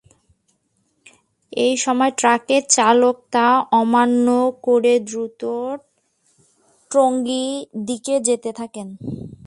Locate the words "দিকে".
7.85-8.15